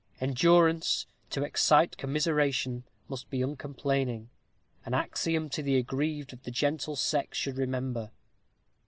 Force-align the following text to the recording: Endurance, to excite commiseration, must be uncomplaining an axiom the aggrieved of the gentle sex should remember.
Endurance, 0.19 1.05
to 1.29 1.43
excite 1.43 1.95
commiseration, 1.95 2.85
must 3.07 3.29
be 3.29 3.43
uncomplaining 3.43 4.31
an 4.83 4.95
axiom 4.95 5.47
the 5.49 5.77
aggrieved 5.77 6.33
of 6.33 6.41
the 6.41 6.49
gentle 6.49 6.95
sex 6.95 7.37
should 7.37 7.55
remember. 7.59 8.09